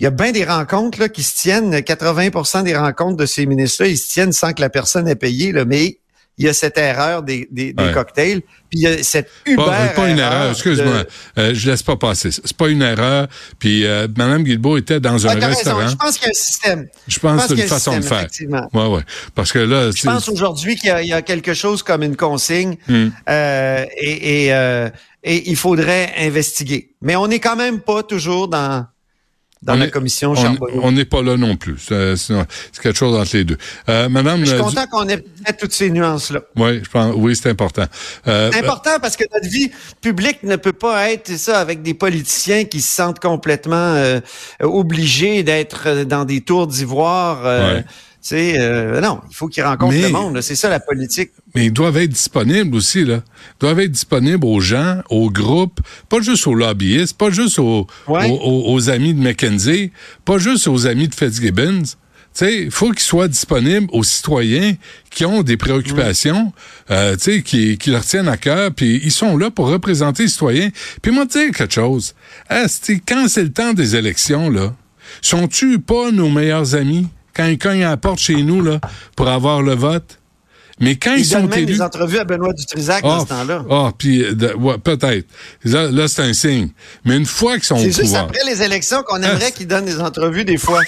il 0.00 0.04
y 0.04 0.06
a 0.06 0.10
bien 0.10 0.32
des 0.32 0.44
rencontres 0.44 1.00
là, 1.00 1.08
qui 1.08 1.22
se 1.22 1.36
tiennent, 1.36 1.74
80% 1.74 2.62
des 2.62 2.76
rencontres 2.76 3.16
de 3.16 3.26
ces 3.26 3.46
ministres-là, 3.46 3.90
ils 3.90 3.98
se 3.98 4.08
tiennent 4.08 4.32
sans 4.32 4.52
que 4.52 4.60
la 4.60 4.70
personne 4.70 5.08
ait 5.08 5.16
payé, 5.16 5.52
là, 5.52 5.64
mais 5.64 5.98
il 6.38 6.46
y 6.46 6.48
a 6.48 6.54
cette 6.54 6.78
erreur 6.78 7.24
des, 7.24 7.48
des, 7.50 7.74
cocktails, 7.92 8.42
puis 8.70 8.78
il 8.78 8.80
y 8.82 8.86
a 8.86 9.02
cette 9.02 9.28
Uber 9.44 9.64
Pas, 9.64 9.88
pas 9.88 10.08
une 10.08 10.20
erreur, 10.20 10.52
excuse-moi, 10.52 11.04
euh, 11.36 11.52
je 11.52 11.68
laisse 11.68 11.82
pas 11.82 11.96
passer. 11.96 12.30
C'est 12.30 12.56
pas 12.56 12.68
une 12.68 12.82
erreur, 12.82 13.26
puis 13.58 13.84
euh, 13.84 14.06
Mme 14.16 14.44
Guilbeault 14.44 14.76
était 14.76 15.00
dans 15.00 15.26
un 15.26 15.34
restaurant. 15.34 15.88
Je 15.88 15.96
pense 15.96 16.16
qu'il 16.16 16.26
y 16.26 16.28
a 16.28 16.30
un 16.30 16.32
système. 16.32 16.88
Je 17.08 17.18
pense, 17.18 17.46
que 17.48 17.56
c'est 17.56 17.62
une 17.62 17.68
façon 17.68 17.96
de 17.98 18.04
faire. 18.04 18.28
Ouais, 18.72 18.86
ouais. 18.86 19.02
Parce 19.34 19.50
que 19.50 19.58
là, 19.58 19.90
je 19.90 20.02
pense 20.04 20.28
aujourd'hui 20.28 20.76
qu'il 20.76 20.90
y, 21.06 21.12
a 21.12 21.22
quelque 21.22 21.54
chose 21.54 21.82
comme 21.82 22.04
une 22.04 22.16
consigne, 22.16 22.76
hmm. 22.86 23.08
euh, 23.28 23.84
et, 23.96 24.44
et, 24.44 24.54
euh, 24.54 24.90
et 25.24 25.50
il 25.50 25.56
faudrait 25.56 26.12
investiguer. 26.18 26.92
Mais 27.02 27.16
on 27.16 27.26
n'est 27.26 27.40
quand 27.40 27.56
même 27.56 27.80
pas 27.80 28.04
toujours 28.04 28.46
dans 28.46 28.86
dans 29.62 29.74
la 29.74 29.88
commission 29.88 30.34
Charbonneau. 30.34 30.80
On 30.82 30.92
n'est 30.92 31.04
pas 31.04 31.22
là 31.22 31.36
non 31.36 31.56
plus. 31.56 31.76
C'est 31.78 32.14
quelque 32.82 32.96
chose 32.96 33.18
entre 33.18 33.36
les 33.36 33.44
deux. 33.44 33.58
Euh, 33.88 34.08
Madame, 34.08 34.40
je 34.44 34.52
suis 34.52 34.58
content 34.58 34.86
qu'on 34.86 35.08
ait 35.08 35.22
toutes 35.58 35.72
ces 35.72 35.90
nuances-là. 35.90 36.40
Oui, 36.56 36.80
je 36.82 36.90
pense. 36.90 37.14
Oui, 37.16 37.34
c'est 37.36 37.50
important. 37.50 37.86
Euh, 38.26 38.50
c'est 38.52 38.64
important 38.64 38.98
parce 39.00 39.16
que 39.16 39.24
notre 39.32 39.48
vie 39.48 39.70
publique 40.00 40.42
ne 40.42 40.56
peut 40.56 40.72
pas 40.72 41.10
être 41.10 41.36
ça 41.36 41.60
avec 41.60 41.82
des 41.82 41.94
politiciens 41.94 42.64
qui 42.64 42.80
se 42.80 42.94
sentent 42.94 43.20
complètement 43.20 43.76
euh, 43.76 44.20
obligés 44.60 45.42
d'être 45.42 46.04
dans 46.04 46.24
des 46.24 46.40
tours 46.40 46.66
d'ivoire. 46.66 47.40
Euh, 47.44 47.80
sais, 48.20 48.54
euh, 48.58 49.00
non, 49.00 49.20
il 49.30 49.34
faut 49.34 49.48
qu'ils 49.48 49.62
rencontrent 49.62 49.96
le 49.96 50.08
monde. 50.10 50.40
C'est 50.40 50.56
ça 50.56 50.68
la 50.68 50.80
politique. 50.80 51.30
Mais 51.54 51.66
ils 51.66 51.72
doivent 51.72 51.96
être 51.96 52.10
disponibles 52.10 52.74
aussi, 52.76 53.04
là. 53.04 53.22
Ils 53.24 53.60
doivent 53.60 53.80
être 53.80 53.92
disponibles 53.92 54.44
aux 54.44 54.60
gens, 54.60 55.02
aux 55.08 55.30
groupes, 55.30 55.80
pas 56.08 56.20
juste 56.20 56.46
aux 56.46 56.54
lobbyistes, 56.54 57.16
pas 57.16 57.30
juste 57.30 57.58
aux, 57.58 57.86
aux, 58.06 58.90
amis 58.90 59.14
de 59.14 59.20
McKenzie, 59.20 59.92
pas 60.24 60.38
juste 60.38 60.68
aux 60.68 60.86
amis 60.86 61.08
de 61.08 61.14
Fitzgibbons. 61.14 61.84
Il 62.40 62.70
faut 62.70 62.90
qu'ils 62.90 63.00
soient 63.00 63.26
disponibles 63.26 63.88
aux 63.92 64.04
citoyens 64.04 64.74
qui 65.10 65.24
ont 65.24 65.42
des 65.42 65.56
préoccupations, 65.56 66.52
euh, 66.90 67.16
qui, 67.16 67.78
qui 67.78 67.90
leur 67.90 68.04
tiennent 68.04 68.28
à 68.28 68.36
cœur, 68.36 68.72
puis 68.72 69.00
ils 69.02 69.10
sont 69.10 69.36
là 69.36 69.50
pour 69.50 69.66
représenter 69.68 70.24
les 70.24 70.28
citoyens. 70.28 70.68
Puis 71.02 71.10
moi, 71.10 71.24
dire 71.24 71.50
quelque 71.52 71.74
chose. 71.74 72.14
quand 72.48 73.26
c'est 73.28 73.42
le 73.42 73.52
temps 73.52 73.72
des 73.72 73.96
élections, 73.96 74.50
là, 74.50 74.72
sont-tu 75.20 75.80
pas 75.80 76.12
nos 76.12 76.28
meilleurs 76.28 76.74
amis? 76.74 77.08
Quand 77.38 77.46
ils 77.46 77.56
cognent 77.58 77.84
à 77.84 77.90
la 77.90 77.96
porte 77.96 78.18
chez 78.18 78.42
nous 78.42 78.62
là, 78.62 78.80
pour 79.16 79.28
avoir 79.28 79.62
le 79.62 79.74
vote. 79.74 80.18
Mais 80.80 80.96
quand 80.96 81.14
ils, 81.14 81.20
ils 81.20 81.24
sont 81.24 81.46
même 81.46 81.64
des 81.64 81.80
entrevues 81.80 82.18
à 82.18 82.24
Benoît 82.24 82.52
Dutrisac 82.52 83.00
oh, 83.04 83.08
dans 83.08 83.20
ce 83.20 83.26
temps-là. 83.26 83.64
Ah, 83.70 83.92
puis 83.96 84.24
ouais, 84.30 84.78
peut-être. 84.78 85.26
Là, 85.64 85.90
là 85.90 86.08
c'est 86.08 86.22
un 86.22 86.32
signe. 86.32 86.68
Mais 87.04 87.16
une 87.16 87.26
fois 87.26 87.54
qu'ils 87.54 87.64
sont 87.64 87.74
au 87.74 87.78
pouvoir... 87.78 87.94
C'est 87.94 88.02
juste 88.02 88.16
après 88.16 88.44
les 88.46 88.62
élections 88.62 89.02
qu'on 89.04 89.16
aimerait 89.16 89.46
ah, 89.48 89.50
qu'ils 89.50 89.66
donnent 89.66 89.86
des 89.86 90.00
entrevues 90.00 90.44
des 90.44 90.58
fois. 90.58 90.82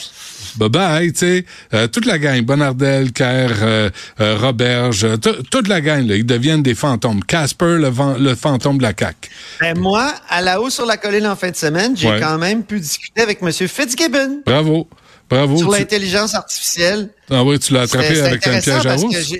Bye 0.57 0.69
bye, 0.69 1.13
tu 1.13 1.19
sais, 1.19 1.45
euh, 1.75 1.87
toute 1.87 2.07
la 2.07 2.19
gang, 2.19 2.41
Bonardel, 2.43 3.13
Kerr, 3.13 3.51
euh, 3.63 3.91
euh, 4.21 4.37
Roberge, 4.37 5.07
toute 5.51 5.69
la 5.69 5.81
gang, 5.81 6.05
là, 6.07 6.17
ils 6.17 6.27
deviennent 6.27 6.63
des 6.63 6.75
fantômes. 6.75 7.23
Casper, 7.23 7.77
le, 7.79 7.93
le, 8.19 8.35
fantôme 8.35 8.79
de 8.79 8.83
la 8.83 8.93
CAQ. 8.99 9.31
Ben 9.61 9.79
moi, 9.79 10.13
à 10.29 10.41
la 10.41 10.61
haut 10.61 10.71
sur 10.71 10.87
la 10.87 10.97
colline 10.97 11.27
en 11.27 11.37
fin 11.37 11.51
de 11.51 11.57
semaine, 11.57 11.97
j'ai 11.97 12.19
quand 12.21 12.39
même 12.39 12.65
pu 12.65 12.81
discuter 12.81 13.23
avec 13.23 13.39
M. 13.43 13.53
Fitzgibbon. 13.53 14.43
Bravo. 14.45 14.89
Bravo. 15.31 15.57
Sur 15.57 15.71
l'intelligence 15.71 16.35
artificielle. 16.35 17.11
Ah 17.31 17.45
oui, 17.45 17.59
tu 17.59 17.73
l'as 17.73 17.83
attrapé 17.83 18.21
avec 18.21 18.47
un 18.47 18.61
piège 18.61 18.87
à 18.87 18.97
ours? 18.97 19.35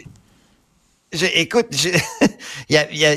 écoute, 1.35 1.67
y 2.71 2.77
a, 2.77 2.93
y 2.93 3.05
a 3.05 3.15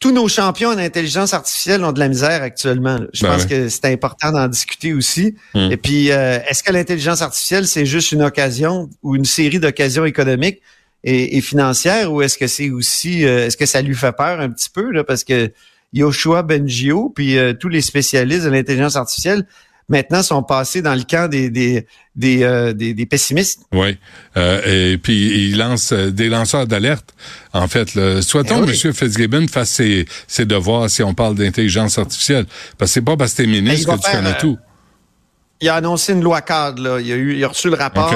tous 0.00 0.12
nos 0.12 0.28
champions 0.28 0.68
en 0.68 0.78
intelligence 0.78 1.32
artificielle 1.32 1.84
ont 1.84 1.92
de 1.92 1.98
la 1.98 2.08
misère 2.08 2.42
actuellement. 2.42 2.98
Je 3.14 3.22
ben 3.22 3.32
pense 3.32 3.46
que 3.46 3.68
c'est 3.68 3.86
important 3.86 4.32
d'en 4.32 4.48
discuter 4.48 4.92
aussi. 4.92 5.34
Hmm. 5.54 5.70
Et 5.70 5.76
puis, 5.76 6.10
euh, 6.10 6.40
est-ce 6.46 6.62
que 6.62 6.72
l'intelligence 6.72 7.22
artificielle, 7.22 7.66
c'est 7.66 7.86
juste 7.86 8.12
une 8.12 8.22
occasion 8.22 8.90
ou 9.02 9.16
une 9.16 9.24
série 9.24 9.60
d'occasions 9.60 10.04
économiques 10.04 10.60
et, 11.04 11.40
financières, 11.42 12.12
ou 12.12 12.22
est-ce 12.22 12.38
que 12.38 12.46
c'est 12.46 12.70
aussi, 12.70 13.24
euh, 13.24 13.46
est-ce 13.46 13.56
que 13.56 13.66
ça 13.66 13.82
lui 13.82 13.94
fait 13.94 14.12
peur 14.12 14.40
un 14.40 14.50
petit 14.50 14.70
peu 14.70 14.90
là, 14.90 15.04
parce 15.04 15.22
que 15.22 15.52
Yoshua 15.92 16.42
Bengio, 16.42 17.12
puis 17.14 17.38
euh, 17.38 17.52
tous 17.52 17.68
les 17.68 17.82
spécialistes 17.82 18.44
de 18.44 18.50
l'intelligence 18.50 18.96
artificielle 18.96 19.46
maintenant 19.88 20.22
sont 20.22 20.42
passés 20.42 20.82
dans 20.82 20.94
le 20.94 21.02
camp 21.02 21.28
des 21.28 21.50
des 21.50 21.86
des, 22.16 22.44
euh, 22.44 22.72
des, 22.72 22.94
des, 22.94 23.06
pessimistes. 23.06 23.62
Oui. 23.72 23.96
Euh, 24.36 24.92
et 24.92 24.98
puis 24.98 25.48
il 25.48 25.58
lance 25.58 25.92
euh, 25.92 26.10
des 26.10 26.28
lanceurs 26.28 26.66
d'alerte. 26.66 27.12
En 27.52 27.66
fait, 27.66 27.94
là. 27.94 28.22
souhaitons 28.22 28.62
Eh 28.62 28.66
que 28.66 28.70
oui. 28.70 28.80
M. 28.84 28.92
Fitzgibbon 28.92 29.48
fasse 29.48 29.70
ses, 29.70 30.06
ses 30.28 30.44
devoirs 30.44 30.88
si 30.88 31.02
on 31.02 31.12
parle 31.12 31.34
d'intelligence 31.34 31.98
artificielle. 31.98 32.46
Parce 32.78 32.90
que 32.90 32.94
c'est 32.94 33.02
pas 33.02 33.16
parce 33.16 33.32
que 33.32 33.38
t'es 33.38 33.46
Ben, 33.46 33.62
ministre 33.62 33.96
que 33.96 34.00
tu 34.00 34.10
faire, 34.10 34.20
connais 34.20 34.36
euh, 34.36 34.40
tout. 34.40 34.58
Il 35.64 35.68
a 35.70 35.76
annoncé 35.76 36.12
une 36.12 36.22
loi 36.22 36.42
cadre. 36.42 36.82
Là. 36.82 37.00
Il, 37.00 37.10
a 37.10 37.16
eu, 37.16 37.34
il 37.36 37.42
a 37.44 37.48
reçu 37.48 37.70
le 37.70 37.76
rapport 37.76 38.12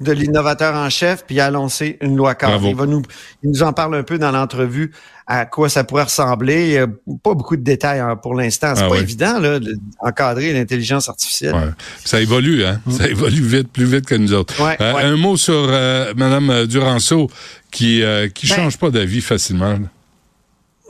de 0.00 0.12
l'innovateur 0.12 0.74
en 0.74 0.88
chef, 0.90 1.24
puis 1.26 1.36
il 1.36 1.40
a 1.40 1.46
annoncé 1.46 1.96
une 2.02 2.14
loi 2.14 2.34
cadre. 2.34 2.52
Bravo. 2.52 2.68
Il, 2.68 2.74
va 2.76 2.84
nous, 2.86 3.02
il 3.42 3.50
nous 3.50 3.62
en 3.62 3.72
parle 3.72 3.94
un 3.96 4.02
peu 4.02 4.18
dans 4.18 4.30
l'entrevue 4.30 4.92
à 5.26 5.46
quoi 5.46 5.68
ça 5.68 5.84
pourrait 5.84 6.02
ressembler. 6.04 6.66
Il 6.66 6.72
y 6.72 6.78
a 6.78 6.86
pas 7.22 7.34
beaucoup 7.34 7.56
de 7.56 7.62
détails 7.62 8.00
hein, 8.00 8.16
pour 8.16 8.34
l'instant. 8.34 8.74
C'est 8.74 8.82
Ah 8.84 8.88
pas 8.88 8.96
évident 8.98 9.38
là, 9.38 9.58
d'encadrer 9.60 10.52
l'intelligence 10.52 11.08
artificielle. 11.08 11.54
Ouais. 11.54 11.70
Ça 12.04 12.20
évolue, 12.20 12.64
hein? 12.64 12.80
Ça 12.90 13.08
évolue 13.08 13.42
vite, 13.42 13.72
plus 13.72 13.84
vite 13.86 14.04
que 14.06 14.14
nous 14.14 14.32
autres. 14.34 14.60
Mm. 14.60 14.64
Ouais, 14.64 14.76
Euh. 14.80 15.12
Un 15.12 15.16
mot 15.16 15.36
sur 15.38 15.54
euh, 15.54 16.12
Mme 16.16 16.66
Duranceau 16.66 17.30
qui 17.70 18.02
euh, 18.02 18.28
qui 18.28 18.46
Ben- 18.48 18.56
change 18.56 18.76
pas 18.78 18.90
d'avis 18.90 19.20
facilement. 19.22 19.78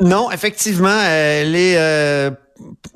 Non, 0.00 0.30
effectivement, 0.30 0.98
elle 1.04 1.54
est, 1.54 1.76
euh, 1.76 2.30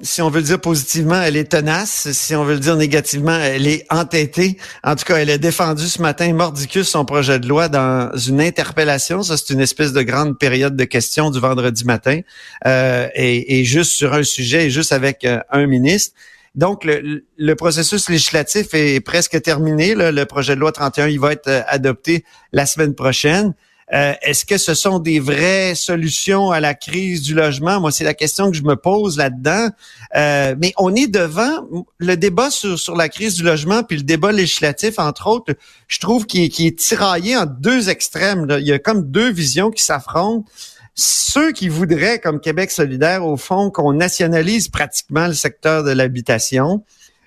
si 0.03 0.23
on 0.23 0.31
veut 0.31 0.41
le 0.41 0.47
dire 0.47 0.61
positivement, 0.61 1.21
elle 1.21 1.37
est 1.37 1.51
tenace. 1.51 2.11
Si 2.13 2.35
on 2.35 2.45
veut 2.45 2.55
le 2.55 2.61
dire 2.61 2.77
négativement, 2.77 3.37
elle 3.37 3.67
est 3.67 3.87
entêtée. 3.91 4.59
En 4.83 4.97
tout 4.97 5.05
cas, 5.05 5.17
elle 5.17 5.31
a 5.31 5.39
défendu 5.39 5.87
ce 5.87 6.03
matin 6.03 6.33
mordicus 6.33 6.89
son 6.89 7.05
projet 7.05 7.39
de 7.39 7.49
loi 7.49 7.69
dans 7.69 8.11
une 8.17 8.41
interpellation. 8.41 9.23
Ça, 9.23 9.37
c'est 9.37 9.53
une 9.53 9.61
espèce 9.61 9.93
de 9.93 10.03
grande 10.03 10.39
période 10.39 10.77
de 10.77 10.85
questions 10.85 11.31
du 11.31 11.41
vendredi 11.41 11.85
matin. 11.85 12.21
Euh, 12.67 13.09
et, 13.15 13.65
juste 13.65 13.93
sur 13.93 14.13
un 14.13 14.23
sujet 14.23 14.67
et 14.67 14.71
juste 14.71 14.93
avec 14.93 15.25
euh, 15.25 15.41
un 15.51 15.67
ministre. 15.67 16.15
Donc, 16.55 16.85
le, 16.85 17.55
processus 17.55 18.09
législatif 18.09 18.75
est 18.75 19.01
presque 19.01 19.41
terminé. 19.43 19.95
Le 19.95 20.25
projet 20.25 20.55
de 20.55 20.61
loi 20.61 20.73
31, 20.73 21.09
il 21.09 21.19
va 21.19 21.33
être 21.33 21.49
euh, 21.49 21.63
adopté 21.67 22.25
la 22.53 22.67
semaine 22.67 22.95
prochaine. 22.95 23.55
Euh, 23.93 24.15
Est-ce 24.23 24.45
que 24.45 24.57
ce 24.57 24.75
sont 24.75 24.99
des 24.99 25.21
vraies 25.21 25.75
solutions 25.75 26.51
à 26.51 26.61
la 26.61 26.75
crise 26.75 27.23
du 27.23 27.35
logement? 27.35 27.81
Moi, 27.81 27.93
c'est 27.93 28.05
la 28.05 28.15
question 28.15 28.51
que 28.51 28.57
je 28.57 28.63
me 28.63 28.77
pose 28.77 29.19
là-dedans. 29.19 29.69
Euh, 30.17 30.55
mais 30.59 30.73
on 30.79 30.95
est 30.95 31.07
devant 31.07 31.67
le 31.99 32.17
débat 32.17 32.51
sur, 32.51 32.97
la 32.97 33.09
crise 33.09 33.35
du 33.35 33.43
logement, 33.43 33.83
puis 33.83 33.99
le 33.99 34.03
débat 34.03 34.33
législatif, 34.33 34.99
entre 34.99 35.27
autres, 35.27 35.55
je 35.89 36.01
trouve 36.01 36.27
qu'il 36.27 36.45
est, 36.45 36.79
tiraillé 36.79 37.37
en 37.37 37.47
deux 37.47 37.89
extrêmes. 37.91 38.47
Il 38.59 38.67
y 38.67 38.73
a 38.73 38.79
comme 38.79 39.11
deux 39.11 39.31
visions 39.31 39.71
qui 39.71 39.83
s'affrontent. 39.83 40.49
Ceux 40.95 41.51
qui 41.53 41.69
voudraient, 41.69 42.21
comme 42.21 42.41
Québec 42.41 42.71
solidaire, 42.71 43.27
au 43.27 43.37
fond, 43.37 43.71
qu'on 43.71 43.93
nationalise 43.93 44.69
pratiquement 44.69 45.27
le 45.27 45.35
secteur 45.35 45.83
de 45.83 45.91
l'habitation, 45.91 46.85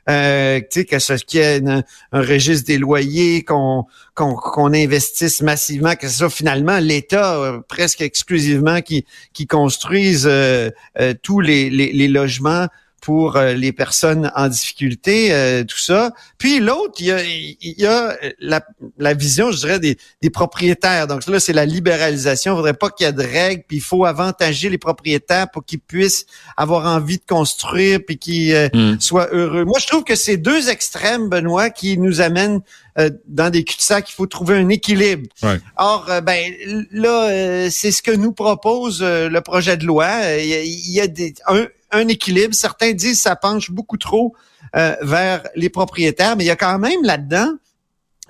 euh, 0.09 0.61
que 0.61 0.99
ce 0.99 1.13
qu'il 1.13 1.39
y 1.39 1.43
ait 1.43 1.61
un 1.67 1.83
registre 2.11 2.67
des 2.67 2.77
loyers, 2.77 3.43
qu'on 3.43 3.85
qu'on 4.15 4.35
qu'on 4.35 4.73
investisse 4.73 5.41
massivement, 5.41 5.95
que 5.95 6.07
ce 6.07 6.17
soit 6.17 6.29
finalement 6.29 6.79
l'État 6.79 7.35
euh, 7.37 7.59
presque 7.67 8.01
exclusivement 8.01 8.81
qui 8.81 9.05
qui 9.33 9.47
construise 9.47 10.25
euh, 10.25 10.69
euh, 10.99 11.13
tous 11.21 11.39
les, 11.39 11.69
les, 11.69 11.91
les 11.91 12.07
logements 12.07 12.67
pour 13.01 13.37
euh, 13.37 13.53
les 13.53 13.71
personnes 13.71 14.31
en 14.35 14.47
difficulté, 14.47 15.31
euh, 15.31 15.63
tout 15.63 15.77
ça. 15.77 16.11
Puis 16.37 16.59
l'autre, 16.59 16.95
il 16.99 17.05
y 17.05 17.11
a, 17.11 17.23
il 17.23 17.75
y 17.77 17.85
a 17.85 18.15
la, 18.39 18.61
la 18.97 19.13
vision, 19.13 19.51
je 19.51 19.57
dirais, 19.57 19.79
des, 19.79 19.97
des 20.21 20.29
propriétaires. 20.29 21.07
Donc 21.07 21.25
là, 21.27 21.39
c'est 21.39 21.53
la 21.53 21.65
libéralisation. 21.65 22.53
Il 22.53 22.57
faudrait 22.57 22.73
pas 22.73 22.89
qu'il 22.89 23.05
y 23.05 23.09
ait 23.09 23.13
de 23.13 23.23
règles, 23.23 23.63
puis 23.67 23.77
il 23.77 23.83
faut 23.83 24.05
avantager 24.05 24.69
les 24.69 24.77
propriétaires 24.77 25.49
pour 25.49 25.63
qu'ils 25.63 25.79
puissent 25.79 26.25
avoir 26.57 26.85
envie 26.85 27.17
de 27.17 27.23
construire, 27.27 27.99
puis 28.05 28.17
qu'ils 28.17 28.53
euh, 28.53 28.69
Mm. 28.73 28.99
soient 28.99 29.29
heureux. 29.31 29.63
Moi, 29.63 29.79
je 29.79 29.87
trouve 29.87 30.03
que 30.03 30.15
c'est 30.15 30.37
deux 30.37 30.69
extrêmes, 30.69 31.29
Benoît, 31.29 31.69
qui 31.69 31.97
nous 31.97 32.21
amènent 32.21 32.59
euh, 32.99 33.09
dans 33.27 33.49
des 33.49 33.63
cul-de-sac. 33.63 34.09
Il 34.09 34.13
faut 34.13 34.25
trouver 34.27 34.55
un 34.57 34.69
équilibre. 34.69 35.27
Ouais. 35.43 35.59
Or, 35.77 36.05
euh, 36.09 36.21
ben 36.21 36.53
là, 36.91 37.29
euh, 37.29 37.69
c'est 37.71 37.91
ce 37.91 38.01
que 38.01 38.11
nous 38.11 38.33
propose 38.33 38.99
euh, 39.01 39.29
le 39.29 39.41
projet 39.41 39.77
de 39.77 39.85
loi. 39.85 40.07
Euh, 40.23 40.39
Il 40.41 40.47
y 40.49 40.53
a, 40.53 40.61
il 40.63 40.91
y 40.91 41.01
a 41.01 41.07
des, 41.07 41.33
un, 41.47 41.67
un 41.91 42.07
équilibre. 42.07 42.53
Certains 42.53 42.93
disent 42.93 43.17
que 43.17 43.23
ça 43.23 43.35
penche 43.35 43.71
beaucoup 43.71 43.97
trop 43.97 44.35
euh, 44.75 44.95
vers 45.01 45.43
les 45.55 45.69
propriétaires, 45.69 46.35
mais 46.35 46.43
il 46.43 46.47
y 46.47 46.51
a 46.51 46.55
quand 46.55 46.79
même 46.79 47.03
là-dedans 47.03 47.53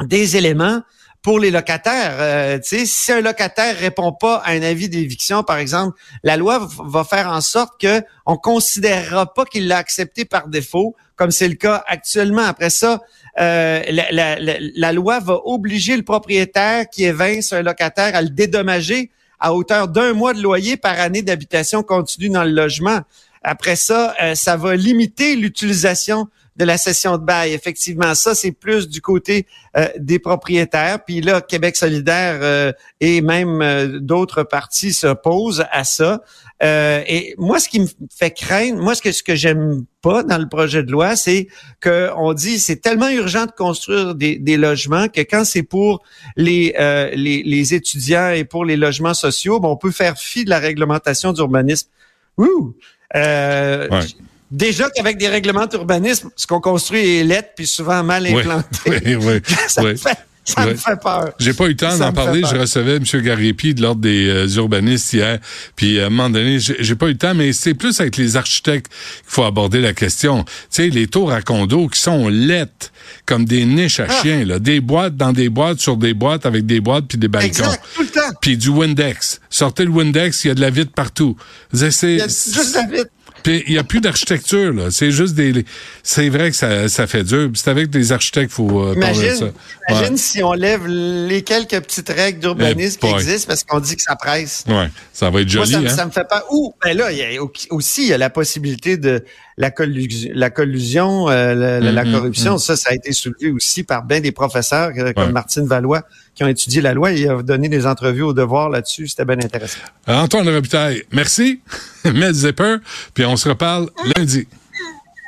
des 0.01 0.37
éléments 0.37 0.81
pour 1.23 1.39
les 1.39 1.51
locataires. 1.51 2.15
Euh, 2.19 2.59
si 2.63 3.11
un 3.11 3.21
locataire 3.21 3.75
répond 3.77 4.13
pas 4.13 4.37
à 4.45 4.51
un 4.51 4.61
avis 4.61 4.87
d'éviction, 4.87 5.43
par 5.43 5.57
exemple, 5.57 5.99
la 6.23 6.37
loi 6.37 6.67
va 6.85 7.03
faire 7.03 7.27
en 7.27 7.41
sorte 7.41 7.81
que 7.81 8.01
on 8.25 8.37
considérera 8.37 9.33
pas 9.33 9.45
qu'il 9.45 9.67
l'a 9.67 9.77
accepté 9.77 10.23
par 10.23 10.47
défaut, 10.47 10.95
comme 11.15 11.31
c'est 11.31 11.47
le 11.47 11.55
cas 11.55 11.83
actuellement. 11.87 12.43
Après 12.43 12.69
ça, 12.69 13.01
euh, 13.39 13.81
la 13.89 14.93
loi 14.93 15.19
va 15.19 15.39
obliger 15.43 15.97
le 15.97 16.03
propriétaire 16.03 16.89
qui 16.89 17.03
évince 17.03 17.51
un 17.51 17.61
locataire 17.61 18.15
à 18.15 18.21
le 18.21 18.29
dédommager 18.29 19.11
à 19.39 19.53
hauteur 19.53 19.87
d'un 19.87 20.13
mois 20.13 20.33
de 20.33 20.41
loyer 20.41 20.77
par 20.77 20.99
année 20.99 21.21
d'habitation 21.21 21.83
continue 21.83 22.29
dans 22.29 22.43
le 22.43 22.51
logement. 22.51 23.01
Après 23.43 23.75
ça, 23.75 24.15
euh, 24.21 24.35
ça 24.35 24.57
va 24.57 24.75
limiter 24.75 25.35
l'utilisation 25.35 26.27
de 26.57 26.65
la 26.65 26.77
cession 26.77 27.17
de 27.17 27.23
bail. 27.23 27.53
Effectivement, 27.53 28.15
ça, 28.15 28.33
c'est 28.33 28.51
plus 28.51 28.89
du 28.89 28.99
côté 28.99 29.45
euh, 29.77 29.87
des 29.97 30.17
propriétaires. 30.19 31.03
Puis 31.05 31.21
là, 31.21 31.39
Québec 31.39 31.75
solidaire 31.75 32.39
euh, 32.41 32.71
et 32.99 33.21
même 33.21 33.61
euh, 33.61 33.99
d'autres 33.99 34.43
partis 34.43 34.91
s'opposent 34.91 35.65
à 35.71 35.83
ça. 35.83 36.23
Euh, 36.63 37.03
et 37.05 37.35
moi, 37.37 37.59
ce 37.59 37.69
qui 37.69 37.79
me 37.79 37.85
fait 38.17 38.31
craindre, 38.31 38.81
moi, 38.81 38.95
ce 38.95 39.03
que 39.03 39.11
ce 39.11 39.21
que 39.21 39.35
j'aime 39.35 39.85
pas 40.01 40.23
dans 40.23 40.39
le 40.39 40.49
projet 40.49 40.81
de 40.81 40.91
loi, 40.91 41.15
c'est 41.15 41.47
que 41.79 42.09
on 42.17 42.33
dit 42.33 42.57
c'est 42.57 42.77
tellement 42.77 43.09
urgent 43.09 43.45
de 43.45 43.51
construire 43.51 44.15
des, 44.15 44.39
des 44.39 44.57
logements 44.57 45.07
que 45.07 45.21
quand 45.21 45.45
c'est 45.45 45.61
pour 45.61 46.01
les, 46.35 46.73
euh, 46.79 47.11
les 47.13 47.43
les 47.43 47.75
étudiants 47.75 48.29
et 48.29 48.43
pour 48.43 48.65
les 48.65 48.77
logements 48.77 49.13
sociaux, 49.13 49.59
ben, 49.59 49.69
on 49.69 49.77
peut 49.77 49.91
faire 49.91 50.17
fi 50.17 50.43
de 50.45 50.49
la 50.49 50.57
réglementation 50.57 51.31
d'urbanisme. 51.33 51.89
Ouh! 52.37 52.75
Euh, 53.15 53.87
Ouais. 53.89 54.05
Déjà 54.49 54.89
qu'avec 54.89 55.17
des 55.17 55.27
règlements 55.27 55.65
d'urbanisme, 55.65 56.29
ce 56.35 56.47
qu'on 56.47 56.61
construit 56.61 57.17
est 57.17 57.23
lettre 57.25 57.49
puis 57.55 57.67
souvent 57.67 58.01
mal 58.01 58.25
implanté. 58.25 58.79
oui, 58.85 59.15
oui, 59.15 59.41
fait, 59.97 60.17
ça 60.47 60.65
me 60.65 60.75
fait 60.75 60.99
peur. 61.01 61.31
J'ai 61.39 61.53
pas 61.53 61.65
eu 61.65 61.69
le 61.69 61.75
temps 61.75 61.97
d'en 61.97 62.13
parler. 62.13 62.41
Je 62.49 62.55
recevais 62.55 62.95
M. 62.95 63.03
Gariepi 63.21 63.73
de 63.73 63.81
l'Ordre 63.81 64.01
des 64.01 64.27
euh, 64.27 64.47
urbanistes 64.55 65.11
hier. 65.13 65.39
Puis 65.75 65.99
à 65.99 66.05
un 66.05 66.09
moment 66.09 66.29
donné, 66.29 66.57
j'ai 66.59 66.95
pas 66.95 67.07
eu 67.07 67.11
le 67.11 67.17
temps, 67.17 67.33
mais 67.35 67.51
c'est 67.53 67.73
plus 67.73 67.99
avec 67.99 68.15
les 68.17 68.37
architectes 68.37 68.87
qu'il 68.87 68.97
faut 69.33 69.43
aborder 69.43 69.81
la 69.81 69.93
question. 69.93 70.43
Tu 70.45 70.51
sais, 70.69 70.89
les 70.89 71.07
tours 71.07 71.31
à 71.31 71.41
condos 71.41 71.87
qui 71.89 71.99
sont 71.99 72.29
lettres, 72.29 72.91
comme 73.25 73.45
des 73.45 73.65
niches 73.65 73.99
à 73.99 74.07
Ah. 74.09 74.21
chiens, 74.21 74.45
là. 74.45 74.59
Des 74.59 74.79
boîtes 74.79 75.17
dans 75.17 75.33
des 75.33 75.49
boîtes 75.49 75.79
sur 75.79 75.97
des 75.97 76.13
boîtes 76.13 76.45
avec 76.45 76.65
des 76.65 76.79
boîtes 76.79 77.05
puis 77.09 77.17
des 77.17 77.27
balcons. 77.27 77.47
Exact, 77.47 77.83
tout 77.95 78.01
le 78.03 78.07
temps. 78.07 78.21
Puis 78.41 78.57
du 78.57 78.69
Windex. 78.69 79.41
Sortez 79.49 79.83
le 79.85 79.91
Windex, 79.91 80.45
il 80.45 80.47
y 80.47 80.51
a 80.51 80.55
de 80.55 80.61
la 80.61 80.69
vitre 80.69 80.91
partout. 80.93 81.35
C'est- 81.73 82.19
juste 82.19 82.75
la 82.75 82.85
vite. 82.85 83.09
Puis 83.43 83.63
il 83.67 83.73
y 83.73 83.77
a 83.77 83.83
plus 83.83 84.01
d'architecture 84.01 84.73
là, 84.73 84.91
c'est 84.91 85.11
juste 85.11 85.35
des 85.35 85.65
c'est 86.03 86.29
vrai 86.29 86.51
que 86.51 86.55
ça, 86.57 86.87
ça 86.89 87.07
fait 87.07 87.23
dur, 87.23 87.49
c'est 87.55 87.69
avec 87.69 87.89
des 87.89 88.11
architectes 88.11 88.53
qu'il 88.53 88.65
faut 88.65 88.81
euh, 88.83 88.99
parler 88.99 89.29
de 89.29 89.35
ça. 89.35 89.45
Imagine, 89.89 90.11
Ouais. 90.13 90.17
si 90.17 90.43
on 90.43 90.53
lève 90.53 90.85
les 90.87 91.41
quelques 91.43 91.79
petites 91.81 92.09
règles 92.09 92.39
d'urbanisme 92.39 92.99
Eh 93.03 93.07
qui 93.07 93.13
existent 93.13 93.47
parce 93.47 93.63
qu'on 93.63 93.79
dit 93.79 93.95
que 93.95 94.01
ça 94.01 94.15
presse. 94.15 94.63
Ouais, 94.67 94.89
ça 95.13 95.29
va 95.29 95.41
être 95.41 95.53
Moi, 95.55 95.65
joli 95.65 95.71
ça, 95.73 95.79
me- 95.81 95.87
hein. 95.87 95.95
ça 95.95 96.05
me 96.05 96.11
fait 96.11 96.27
pas. 96.27 96.43
Ou 96.51 96.73
ben 96.83 96.95
là, 96.97 97.11
il 97.11 97.17
y 97.17 97.37
a 97.37 97.41
au- 97.43 97.51
aussi 97.71 98.03
il 98.03 98.07
y 98.09 98.13
a 98.13 98.17
la 98.17 98.29
possibilité 98.29 98.97
de 98.97 99.23
la 99.59 99.71
collusion, 99.71 100.29
la, 100.35 100.49
collusion, 100.51 101.29
euh, 101.29 101.55
la, 101.55 101.79
la- 101.79 101.91
la 101.91 102.03
Mhm, 102.05 102.11
corruption. 102.13 102.57
Ça, 102.59 102.75
ça 102.75 102.91
a 102.91 102.93
été 102.93 103.11
soulevé 103.11 103.49
aussi 103.51 103.83
par 103.83 104.03
bien 104.03 104.19
des 104.19 104.31
professeurs 104.31 104.91
euh, 104.97 105.13
comme 105.13 105.25
Ouais. 105.25 105.31
Martine 105.31 105.65
Valois 105.65 106.03
qui 106.35 106.43
ont 106.43 106.47
étudié 106.47 106.79
la 106.81 106.93
loi 106.93 107.11
et 107.11 107.27
ont 107.29 107.41
donné 107.41 107.67
des 107.67 107.87
entrevues 107.87 108.21
au 108.21 108.33
devoir 108.33 108.69
là-dessus. 108.69 109.07
C'était 109.07 109.25
bien 109.25 109.39
intéressant. 109.39 109.79
Antoine 110.05 110.47
Robitaille, 110.47 111.03
merci. 111.11 111.61
Mets 112.05 112.33
Zipper, 112.33 112.75
puis 113.15 113.25
on 113.25 113.35
se 113.35 113.49
reparle 113.49 113.89
lundi. 114.15 114.47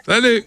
Salut. 0.06 0.44